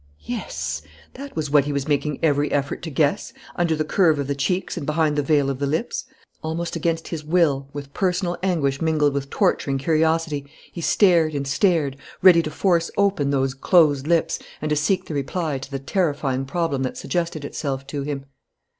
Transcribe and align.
Yes, 0.25 0.81
that 1.13 1.35
was 1.35 1.51
what 1.51 1.65
he 1.65 1.71
was 1.71 1.87
making 1.87 2.17
every 2.23 2.51
effort 2.51 2.81
to 2.81 2.89
guess, 2.89 3.33
under 3.55 3.75
the 3.75 3.83
curve 3.85 4.17
of 4.17 4.25
the 4.25 4.33
cheeks 4.33 4.75
and 4.75 4.83
behind 4.83 5.15
the 5.15 5.21
veil 5.21 5.47
of 5.47 5.59
the 5.59 5.67
lips. 5.67 6.05
Almost 6.41 6.75
against 6.75 7.09
his 7.09 7.23
will, 7.23 7.69
with 7.71 7.93
personal 7.93 8.35
anguish 8.41 8.81
mingled 8.81 9.13
with 9.13 9.29
torturing 9.29 9.77
curiosity, 9.77 10.47
he 10.71 10.81
stared 10.81 11.35
and 11.35 11.47
stared, 11.47 11.97
ready 12.23 12.41
to 12.41 12.49
force 12.49 12.89
open 12.97 13.29
those 13.29 13.53
closed 13.53 14.07
lips 14.07 14.39
and 14.59 14.69
to 14.71 14.75
seek 14.75 15.05
the 15.05 15.13
reply 15.13 15.59
to 15.59 15.69
the 15.69 15.77
terrifying 15.77 16.45
problem 16.45 16.81
that 16.81 16.97
suggested 16.97 17.45
itself 17.45 17.85
to 17.85 18.01
him. 18.01 18.25